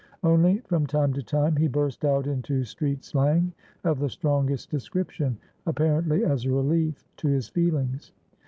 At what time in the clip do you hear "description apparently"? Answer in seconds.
4.71-6.25